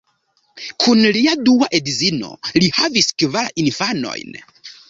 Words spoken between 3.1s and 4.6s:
kvar infanojn.